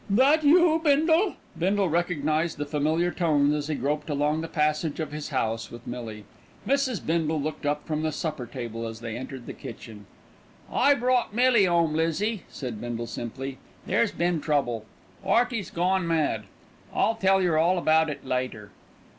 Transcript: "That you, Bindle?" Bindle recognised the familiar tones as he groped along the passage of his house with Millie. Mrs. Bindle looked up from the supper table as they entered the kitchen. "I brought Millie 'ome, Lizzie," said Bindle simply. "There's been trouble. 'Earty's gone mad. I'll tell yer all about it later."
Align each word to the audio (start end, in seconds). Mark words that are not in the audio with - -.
"That 0.09 0.43
you, 0.43 0.81
Bindle?" 0.83 1.35
Bindle 1.55 1.87
recognised 1.87 2.57
the 2.57 2.65
familiar 2.65 3.11
tones 3.11 3.53
as 3.53 3.67
he 3.67 3.75
groped 3.75 4.09
along 4.09 4.41
the 4.41 4.47
passage 4.47 4.99
of 4.99 5.11
his 5.11 5.29
house 5.29 5.69
with 5.69 5.85
Millie. 5.85 6.25
Mrs. 6.67 7.05
Bindle 7.05 7.39
looked 7.39 7.67
up 7.67 7.85
from 7.85 8.01
the 8.01 8.11
supper 8.11 8.47
table 8.47 8.87
as 8.87 9.01
they 9.01 9.15
entered 9.15 9.45
the 9.45 9.53
kitchen. 9.53 10.07
"I 10.73 10.95
brought 10.95 11.35
Millie 11.35 11.67
'ome, 11.67 11.93
Lizzie," 11.93 12.45
said 12.49 12.81
Bindle 12.81 13.05
simply. 13.05 13.59
"There's 13.85 14.11
been 14.11 14.41
trouble. 14.41 14.85
'Earty's 15.23 15.69
gone 15.69 16.07
mad. 16.07 16.45
I'll 16.91 17.13
tell 17.13 17.39
yer 17.39 17.57
all 17.59 17.77
about 17.77 18.09
it 18.09 18.25
later." 18.25 18.71